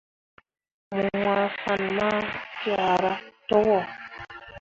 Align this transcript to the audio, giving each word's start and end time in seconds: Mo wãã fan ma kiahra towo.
Mo 0.91 1.01
wãã 1.23 1.41
fan 1.59 1.81
ma 1.97 2.09
kiahra 2.59 3.13
towo. 3.47 3.79